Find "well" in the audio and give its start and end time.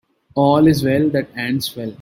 0.83-1.09, 1.77-1.89